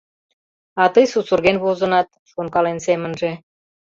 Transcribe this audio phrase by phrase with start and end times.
[0.81, 3.31] А тый сусырген возынат...»— шонкален семынже.